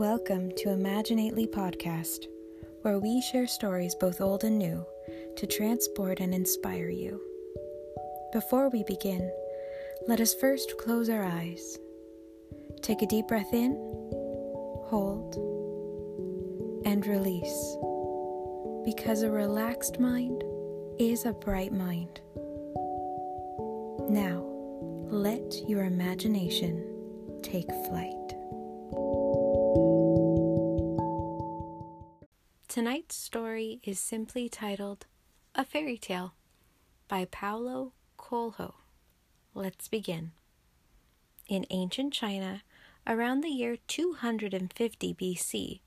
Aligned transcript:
Welcome 0.00 0.52
to 0.56 0.70
Imaginately 0.70 1.46
Podcast, 1.46 2.24
where 2.80 2.98
we 2.98 3.20
share 3.20 3.46
stories 3.46 3.94
both 3.94 4.22
old 4.22 4.44
and 4.44 4.58
new 4.58 4.86
to 5.36 5.46
transport 5.46 6.20
and 6.20 6.32
inspire 6.32 6.88
you. 6.88 7.20
Before 8.32 8.70
we 8.70 8.82
begin, 8.84 9.30
let 10.08 10.18
us 10.18 10.32
first 10.32 10.78
close 10.78 11.10
our 11.10 11.22
eyes. 11.22 11.76
Take 12.80 13.02
a 13.02 13.06
deep 13.06 13.28
breath 13.28 13.52
in, 13.52 13.72
hold, 14.86 15.34
and 16.86 17.06
release, 17.06 17.76
because 18.86 19.20
a 19.20 19.30
relaxed 19.30 20.00
mind 20.00 20.42
is 20.98 21.26
a 21.26 21.34
bright 21.34 21.74
mind. 21.74 22.22
Now, 24.08 24.46
let 25.10 25.68
your 25.68 25.84
imagination 25.84 26.86
take 27.42 27.68
flight. 27.86 28.16
Tonight's 32.70 33.16
story 33.16 33.80
is 33.82 33.98
simply 33.98 34.48
titled 34.48 35.06
A 35.56 35.64
Fairy 35.64 35.98
Tale 35.98 36.34
by 37.08 37.24
Paulo 37.24 37.94
Coelho. 38.16 38.76
Let's 39.54 39.88
begin. 39.88 40.30
In 41.48 41.66
ancient 41.70 42.12
China, 42.12 42.62
around 43.08 43.40
the 43.40 43.48
year 43.48 43.78
250 43.88 45.14
BC, 45.14 45.80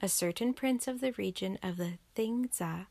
a 0.00 0.08
certain 0.08 0.54
prince 0.54 0.88
of 0.88 1.02
the 1.02 1.12
region 1.18 1.58
of 1.62 1.76
the 1.76 1.98
Thingza 2.16 2.86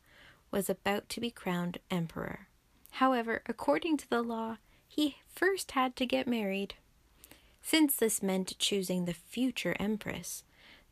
was 0.52 0.70
about 0.70 1.08
to 1.08 1.20
be 1.20 1.32
crowned 1.32 1.78
emperor. 1.90 2.46
However, 2.92 3.42
according 3.46 3.96
to 3.96 4.08
the 4.08 4.22
law, 4.22 4.58
he 4.86 5.16
first 5.28 5.72
had 5.72 5.96
to 5.96 6.06
get 6.06 6.28
married. 6.28 6.74
Since 7.60 7.96
this 7.96 8.22
meant 8.22 8.56
choosing 8.60 9.04
the 9.04 9.14
future 9.14 9.74
empress, 9.80 10.44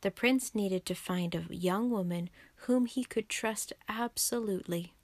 the 0.03 0.11
prince 0.11 0.55
needed 0.55 0.87
to 0.87 0.95
find 0.95 1.35
a 1.35 1.47
young 1.51 1.91
woman 1.91 2.31
whom 2.67 2.87
he 2.87 3.05
could 3.05 3.29
trust 3.29 3.73
absolutely. 3.89 4.95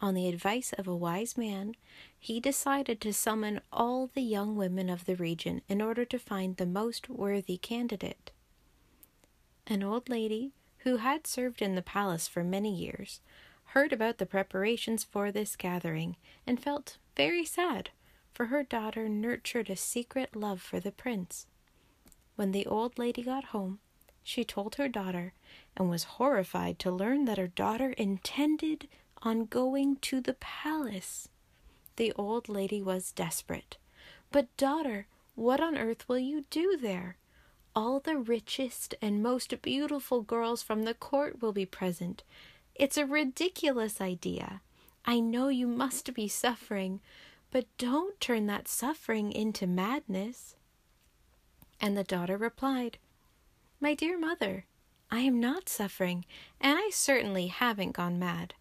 On 0.00 0.14
the 0.14 0.28
advice 0.28 0.72
of 0.74 0.86
a 0.86 0.94
wise 0.94 1.36
man, 1.36 1.74
he 2.18 2.38
decided 2.38 3.00
to 3.00 3.12
summon 3.12 3.60
all 3.72 4.10
the 4.14 4.22
young 4.22 4.56
women 4.56 4.88
of 4.88 5.06
the 5.06 5.16
region 5.16 5.60
in 5.68 5.82
order 5.82 6.04
to 6.04 6.18
find 6.18 6.56
the 6.56 6.66
most 6.66 7.08
worthy 7.08 7.56
candidate. 7.56 8.30
An 9.66 9.82
old 9.82 10.08
lady, 10.08 10.52
who 10.78 10.98
had 10.98 11.26
served 11.26 11.60
in 11.60 11.74
the 11.74 11.82
palace 11.82 12.28
for 12.28 12.44
many 12.44 12.72
years, 12.72 13.20
heard 13.72 13.92
about 13.92 14.18
the 14.18 14.26
preparations 14.26 15.02
for 15.02 15.32
this 15.32 15.56
gathering 15.56 16.16
and 16.46 16.62
felt 16.62 16.96
very 17.16 17.44
sad, 17.44 17.90
for 18.32 18.46
her 18.46 18.62
daughter 18.62 19.08
nurtured 19.08 19.68
a 19.68 19.76
secret 19.76 20.36
love 20.36 20.62
for 20.62 20.78
the 20.78 20.92
prince. 20.92 21.46
When 22.36 22.52
the 22.52 22.66
old 22.66 22.98
lady 22.98 23.22
got 23.22 23.46
home, 23.46 23.80
she 24.28 24.44
told 24.44 24.74
her 24.74 24.88
daughter 24.88 25.32
and 25.74 25.88
was 25.88 26.18
horrified 26.18 26.78
to 26.78 26.90
learn 26.90 27.24
that 27.24 27.38
her 27.38 27.46
daughter 27.46 27.92
intended 27.92 28.86
on 29.22 29.46
going 29.46 29.96
to 29.96 30.20
the 30.20 30.34
palace. 30.34 31.30
The 31.96 32.12
old 32.12 32.46
lady 32.46 32.82
was 32.82 33.10
desperate. 33.10 33.78
But, 34.30 34.54
daughter, 34.58 35.06
what 35.34 35.60
on 35.60 35.78
earth 35.78 36.06
will 36.10 36.18
you 36.18 36.44
do 36.50 36.76
there? 36.76 37.16
All 37.74 38.00
the 38.00 38.18
richest 38.18 38.94
and 39.00 39.22
most 39.22 39.62
beautiful 39.62 40.20
girls 40.20 40.62
from 40.62 40.82
the 40.82 40.92
court 40.92 41.40
will 41.40 41.52
be 41.52 41.64
present. 41.64 42.22
It's 42.74 42.98
a 42.98 43.06
ridiculous 43.06 43.98
idea. 43.98 44.60
I 45.06 45.20
know 45.20 45.48
you 45.48 45.66
must 45.66 46.12
be 46.12 46.28
suffering, 46.28 47.00
but 47.50 47.64
don't 47.78 48.20
turn 48.20 48.46
that 48.46 48.68
suffering 48.68 49.32
into 49.32 49.66
madness. 49.66 50.54
And 51.80 51.96
the 51.96 52.04
daughter 52.04 52.36
replied, 52.36 52.98
my 53.80 53.94
dear 53.94 54.18
mother, 54.18 54.66
I 55.10 55.20
am 55.20 55.38
not 55.38 55.68
suffering, 55.68 56.24
and 56.60 56.76
I 56.76 56.90
certainly 56.90 57.46
haven't 57.46 57.92
gone 57.92 58.18
mad. 58.18 58.54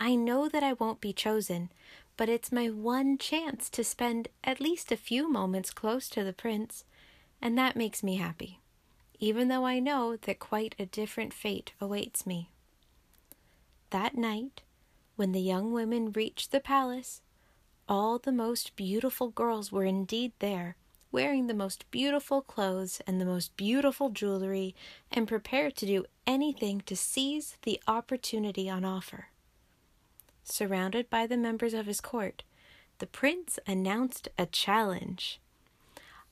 I 0.00 0.16
know 0.16 0.48
that 0.48 0.62
I 0.62 0.72
won't 0.72 1.00
be 1.00 1.12
chosen, 1.12 1.70
but 2.16 2.28
it's 2.28 2.50
my 2.50 2.68
one 2.68 3.16
chance 3.16 3.70
to 3.70 3.84
spend 3.84 4.28
at 4.42 4.60
least 4.60 4.90
a 4.90 4.96
few 4.96 5.30
moments 5.30 5.70
close 5.70 6.08
to 6.10 6.24
the 6.24 6.32
prince, 6.32 6.84
and 7.40 7.56
that 7.56 7.76
makes 7.76 8.02
me 8.02 8.16
happy, 8.16 8.60
even 9.20 9.48
though 9.48 9.64
I 9.64 9.78
know 9.78 10.16
that 10.16 10.40
quite 10.40 10.74
a 10.78 10.86
different 10.86 11.32
fate 11.32 11.72
awaits 11.80 12.26
me. 12.26 12.50
That 13.90 14.16
night, 14.16 14.62
when 15.14 15.30
the 15.30 15.40
young 15.40 15.72
women 15.72 16.10
reached 16.10 16.50
the 16.50 16.60
palace, 16.60 17.22
all 17.88 18.18
the 18.18 18.32
most 18.32 18.74
beautiful 18.74 19.28
girls 19.28 19.70
were 19.70 19.84
indeed 19.84 20.32
there 20.40 20.76
wearing 21.12 21.46
the 21.46 21.54
most 21.54 21.90
beautiful 21.90 22.42
clothes 22.42 23.00
and 23.06 23.20
the 23.20 23.24
most 23.24 23.56
beautiful 23.56 24.10
jewelry, 24.10 24.74
and 25.10 25.28
prepared 25.28 25.76
to 25.76 25.86
do 25.86 26.04
anything 26.26 26.82
to 26.86 26.96
seize 26.96 27.56
the 27.62 27.80
opportunity 27.86 28.68
on 28.68 28.84
offer. 28.84 29.28
Surrounded 30.44 31.08
by 31.10 31.26
the 31.26 31.36
members 31.36 31.74
of 31.74 31.86
his 31.86 32.00
court, 32.00 32.42
the 32.98 33.06
prince 33.06 33.58
announced 33.66 34.28
a 34.38 34.46
challenge. 34.46 35.40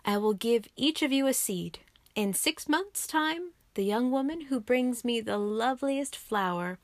I 0.04 0.18
will 0.18 0.34
give 0.34 0.68
each 0.76 1.02
of 1.02 1.12
you 1.12 1.26
a 1.26 1.34
seed. 1.34 1.78
In 2.14 2.32
six 2.32 2.68
months' 2.68 3.06
time, 3.06 3.52
the 3.74 3.84
young 3.84 4.10
woman 4.10 4.42
who 4.42 4.60
brings 4.60 5.04
me 5.04 5.20
the 5.20 5.38
loveliest 5.38 6.14
flower 6.14 6.78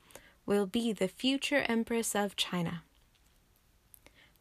will 0.45 0.65
be 0.65 0.91
the 0.91 1.07
future 1.07 1.63
Empress 1.67 2.15
of 2.15 2.35
China. 2.35 2.83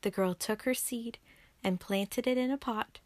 The 0.03 0.11
girl 0.11 0.35
took 0.35 0.63
her 0.63 0.75
seed 0.75 1.19
and 1.63 1.79
planted 1.79 2.27
it 2.27 2.39
in 2.39 2.51
a 2.51 2.57
pot 2.57 2.99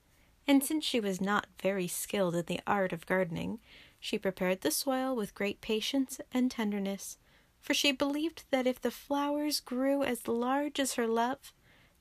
and 0.47 0.63
since 0.63 0.85
she 0.85 1.01
was 1.01 1.21
not 1.21 1.47
very 1.61 1.89
skilled 1.89 2.35
in 2.35 2.45
the 2.47 2.61
art 2.67 2.93
of 2.93 3.07
gardening, 3.07 3.59
she 3.99 4.19
prepared 4.19 4.61
the 4.61 4.71
soil 4.71 5.17
with 5.17 5.35
great 5.35 5.61
patience 5.61 6.21
and 6.33 6.51
tenderness, 6.51 7.17
for 7.61 7.73
she 7.73 7.93
believed 7.93 8.45
that 8.51 8.67
if 8.67 8.81
the 8.81 8.91
flowers 8.91 9.61
grew 9.61 10.03
as 10.03 10.29
large 10.29 10.79
as 10.79 10.95
her 10.95 11.07
love, 11.07 11.53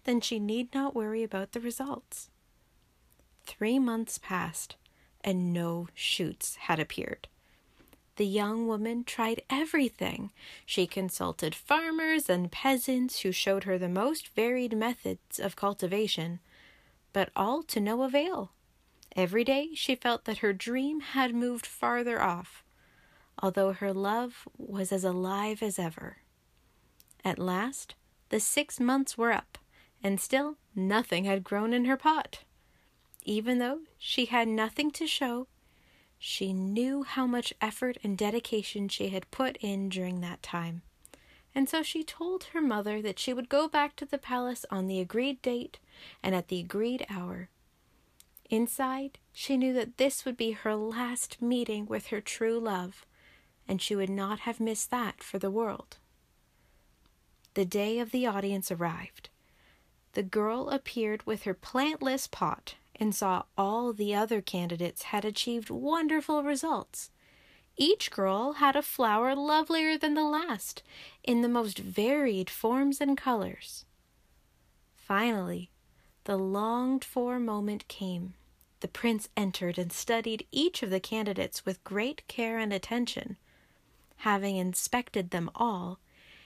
then 0.03 0.20
she 0.20 0.40
need 0.40 0.74
not 0.74 0.94
worry 0.94 1.24
about 1.24 1.53
the 1.53 1.62
results. 1.62 2.30
Three 3.46 3.80
months 3.80 4.18
passed, 4.18 4.76
and 5.22 5.53
no 5.53 5.88
shoots 5.94 6.56
had 6.56 6.80
appeared. 6.80 7.30
The 8.18 8.26
young 8.26 8.68
woman 8.68 9.06
tried 9.06 9.42
everything. 9.50 10.32
She 10.66 10.86
consulted 10.86 11.56
farmers 11.56 12.30
and 12.30 12.52
peasants 12.52 13.22
who 13.22 13.32
showed 13.32 13.64
her 13.64 13.78
the 13.78 13.90
most 13.90 14.28
varied 14.36 14.78
methods 14.78 15.40
of 15.40 15.56
cultivation 15.56 16.40
but 17.13 17.29
all 17.35 17.63
to 17.63 17.79
no 17.79 18.03
avail. 18.03 18.51
Every 19.16 19.44
day 19.44 19.69
she 19.75 19.96
felt 19.96 20.25
that 20.25 20.40
her 20.40 20.53
dream 20.53 21.00
had 21.00 21.35
moved 21.35 21.66
farther 21.66 22.22
off, 22.22 22.63
although 23.41 23.74
her 23.74 23.94
love 23.94 24.47
was 24.57 24.91
as 24.91 25.03
alive 25.03 25.62
as 25.62 25.78
ever. 25.79 26.18
At 27.23 27.40
last, 27.40 27.96
the 28.29 28.40
six 28.40 28.79
months 28.79 29.18
were 29.18 29.31
up, 29.31 29.57
and 30.03 30.19
still 30.19 30.57
nothing 30.75 31.25
had 31.25 31.44
grown 31.44 31.73
in 31.73 31.85
her 31.85 31.97
pot. 31.97 32.40
Even 33.23 33.59
though 33.59 33.81
she 33.97 34.25
had 34.25 34.47
nothing 34.47 34.91
to 34.91 35.07
show, 35.07 35.47
she 36.18 36.53
knew 36.53 37.03
how 37.03 37.28
much 37.28 37.53
effort 37.62 37.97
and 38.03 38.18
dedication 38.18 38.88
she 38.90 39.09
had 39.09 39.29
put 39.29 39.57
in 39.57 39.90
during 39.90 40.22
that 40.22 40.41
time. 40.41 40.81
And 41.56 41.69
so 41.69 41.84
she 41.84 42.03
told 42.03 42.46
her 42.46 42.62
mother 42.62 43.02
that 43.02 43.19
she 43.19 43.34
would 43.34 43.47
go 43.47 43.68
back 43.68 43.96
to 43.97 44.06
the 44.06 44.18
palace 44.18 44.66
on 44.72 44.88
the 44.88 45.00
agreed 45.00 45.41
date 45.41 45.80
and 46.24 46.34
at 46.34 46.47
the 46.47 46.59
agreed 46.59 47.06
hour. 47.09 47.50
Inside, 48.50 49.19
she 49.31 49.58
knew 49.58 49.74
that 49.74 49.97
this 49.97 50.25
would 50.25 50.38
be 50.38 50.52
her 50.52 50.75
last 50.75 51.41
meeting 51.41 51.86
with 51.86 52.08
her 52.08 52.22
true 52.22 52.59
love, 52.59 53.06
and 53.68 53.81
she 53.81 53.96
would 53.96 54.09
not 54.09 54.41
have 54.41 54.59
missed 54.59 54.91
that 54.91 55.24
for 55.24 55.40
the 55.40 55.52
world. 55.52 55.97
The 57.53 57.66
day 57.66 58.00
of 58.00 58.12
the 58.12 58.25
audience 58.25 58.72
arrived. 58.72 59.30
The 60.14 60.24
girl 60.24 60.70
appeared 60.70 61.26
with 61.26 61.44
her 61.44 61.53
plantless 61.53 62.28
pot 62.29 62.76
and 62.96 63.16
saw 63.16 63.44
all 63.58 63.94
the 63.94 64.14
other 64.14 64.41
candidates 64.41 65.03
had 65.03 65.26
achieved 65.26 65.70
wonderful 65.70 66.44
results. 66.44 67.09
Each 67.75 68.11
girl 68.11 68.53
had 68.53 68.75
a 68.75 68.81
flower 68.81 69.35
lovelier 69.35 69.97
than 69.97 70.14
the 70.14 70.23
last, 70.23 70.84
in 71.23 71.41
the 71.41 71.49
most 71.49 71.79
varied 71.79 72.49
forms 72.49 73.02
and 73.02 73.17
colors. 73.17 73.85
Finally, 74.96 75.70
the 76.25 76.37
longed 76.37 77.03
for 77.03 77.40
moment 77.40 77.87
came. 77.87 78.35
The 78.81 78.87
prince 78.87 79.29
entered 79.35 79.78
and 79.78 79.91
studied 79.91 80.46
each 80.52 80.84
of 80.84 80.90
the 80.90 80.99
candidates 80.99 81.66
with 81.66 81.84
great 81.84 82.28
care 82.28 82.59
and 82.59 82.72
attention. 82.72 83.37
Having 84.17 84.58
inspected 84.58 85.31
them 85.31 85.49
all, 85.55 85.99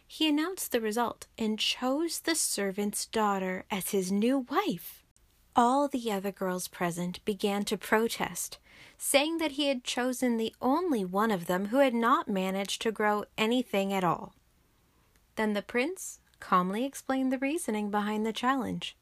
he 0.08 0.30
announced 0.30 0.72
the 0.72 0.80
result 0.80 1.28
and 1.38 1.60
chose 1.60 2.20
the 2.20 2.36
servant's 2.36 3.06
daughter 3.06 3.66
as 3.70 3.90
his 3.90 4.12
new 4.12 4.40
wife. 4.40 5.04
All 5.56 5.88
the 5.88 6.12
other 6.12 6.32
girls 6.32 6.68
present 6.68 7.24
began 7.26 7.66
to 7.66 7.78
protest, 7.78 8.58
saying 8.98 9.38
that 9.38 9.54
he 9.54 9.68
had 9.68 9.84
chosen 9.84 10.38
the 10.38 10.54
only 10.62 11.06
one 11.06 11.32
of 11.32 11.46
them 11.46 11.68
who 11.68 11.78
had 11.78 11.94
not 11.94 12.28
managed 12.28 12.82
to 12.82 12.92
grow 12.92 13.26
anything 13.38 13.94
at 13.94 14.04
all. 14.04 14.34
Then 15.36 15.54
the 15.54 15.62
prince 15.62 16.20
calmly 16.40 16.86
explained 16.86 17.32
the 17.32 17.38
reasoning 17.38 17.90
behind 17.90 18.26
the 18.26 18.34
challenge. 18.34 18.96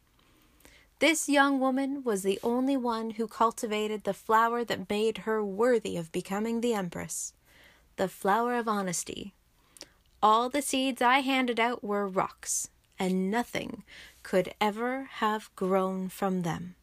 This 1.00 1.27
young 1.27 1.60
woman 1.60 2.04
was 2.04 2.24
the 2.24 2.39
only 2.42 2.77
one 2.77 3.12
who 3.12 3.27
cultivated 3.27 4.04
the 4.04 4.13
flower 4.13 4.63
that 4.63 4.89
made 4.89 5.19
her 5.19 5.44
worthy 5.44 5.98
of 5.98 6.12
becoming 6.12 6.62
the 6.62 6.74
Empress 6.74 7.33
the 7.98 8.07
flower 8.10 8.56
of 8.56 8.68
honesty. 8.68 9.33
All 10.21 10.50
the 10.50 10.62
seeds 10.62 11.01
I 11.01 11.19
handed 11.19 11.60
out 11.60 11.83
were 11.83 12.07
rocks, 12.07 12.69
and 13.00 13.31
nothing 13.31 13.83
could 14.24 14.54
ever 14.60 15.07
have 15.13 15.56
grown 15.56 16.10
from 16.10 16.42
them. 16.42 16.75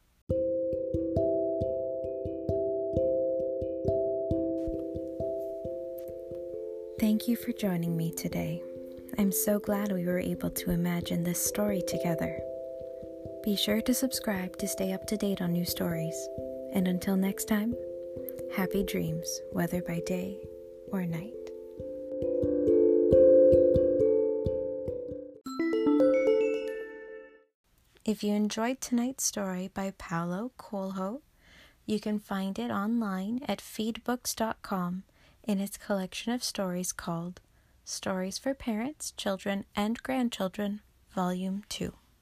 Thank 7.03 7.27
you 7.27 7.35
for 7.35 7.51
joining 7.51 7.97
me 7.97 8.13
today. 8.13 8.63
I'm 9.19 9.33
so 9.33 9.59
glad 9.59 9.91
we 9.91 10.07
were 10.07 10.21
able 10.21 10.51
to 10.51 10.71
imagine 10.71 11.25
this 11.25 11.45
story 11.45 11.83
together. 11.83 12.39
Be 13.43 13.57
sure 13.57 13.81
to 13.81 13.93
subscribe 13.93 14.57
to 14.59 14.69
stay 14.69 14.93
up 14.93 15.05
to 15.09 15.17
date 15.17 15.43
on 15.43 15.51
new 15.51 15.65
stories. 15.65 16.15
And 16.73 16.87
until 16.87 17.17
next 17.17 17.47
time, 17.47 17.75
happy 18.55 18.85
dreams, 18.85 19.41
whether 19.51 19.83
by 19.83 20.01
day 20.07 20.39
or 20.93 21.05
night. 21.05 21.33
If 28.05 28.23
you 28.23 28.33
enjoyed 28.33 28.81
tonight's 28.81 29.25
story 29.25 29.73
by 29.75 29.93
Paulo 29.99 30.53
Coelho, 30.57 31.23
you 31.85 31.99
can 31.99 32.21
find 32.21 32.61
it 32.61 32.71
online 32.71 33.41
at 33.49 33.59
feedbooks.com 33.59 35.03
in 35.45 35.61
its 35.61 35.77
collection 35.77 36.33
of 36.33 36.45
stories 36.45 36.93
called 36.93 37.41
Stories 37.85 38.39
for 38.39 38.55
Parents, 38.55 39.13
Children, 39.17 39.65
and 39.75 40.03
Grandchildren, 40.03 40.81
Volume 41.15 41.65
2. 41.69 41.95